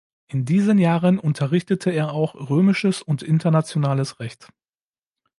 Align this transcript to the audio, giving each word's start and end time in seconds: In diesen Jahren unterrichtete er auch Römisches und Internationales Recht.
In 0.25 0.45
diesen 0.45 0.79
Jahren 0.79 1.19
unterrichtete 1.19 1.91
er 1.91 2.11
auch 2.11 2.33
Römisches 2.33 3.03
und 3.03 3.21
Internationales 3.21 4.19
Recht. 4.19 4.47